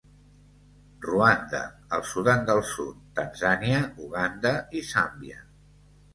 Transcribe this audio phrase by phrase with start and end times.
[1.05, 1.59] Ruanda,
[1.97, 5.41] el Sudan del Sud, Tanzània, Uganda i Zàmbia.